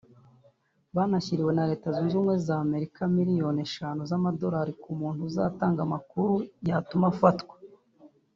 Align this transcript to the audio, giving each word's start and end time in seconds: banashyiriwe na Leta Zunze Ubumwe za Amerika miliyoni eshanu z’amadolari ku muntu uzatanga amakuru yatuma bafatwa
banashyiriwe 0.95 1.51
na 1.55 1.65
Leta 1.69 1.87
Zunze 1.95 2.13
Ubumwe 2.15 2.35
za 2.45 2.55
Amerika 2.65 2.99
miliyoni 3.17 3.59
eshanu 3.67 3.99
z’amadolari 4.09 4.73
ku 4.81 4.89
muntu 4.99 5.21
uzatanga 5.29 5.79
amakuru 5.83 6.33
yatuma 6.67 7.05
bafatwa 7.11 7.55